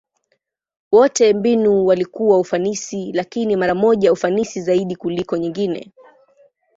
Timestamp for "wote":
0.91-1.33